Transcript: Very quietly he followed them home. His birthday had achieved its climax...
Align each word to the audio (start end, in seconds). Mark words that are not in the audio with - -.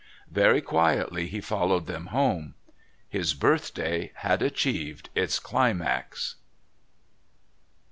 Very 0.31 0.61
quietly 0.61 1.27
he 1.27 1.41
followed 1.41 1.85
them 1.85 2.07
home. 2.07 2.55
His 3.07 3.35
birthday 3.35 4.11
had 4.15 4.41
achieved 4.41 5.11
its 5.13 5.37
climax... 5.37 6.37